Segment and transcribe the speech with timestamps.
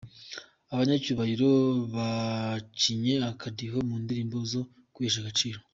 [0.73, 1.49] Abanyacyubahiro
[1.93, 4.61] bacinye akadiho mu ndirimbo zo
[4.93, 5.59] kwihesha agaciro.